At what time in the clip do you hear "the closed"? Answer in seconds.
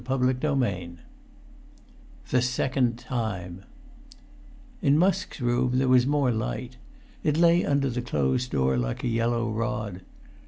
7.91-8.49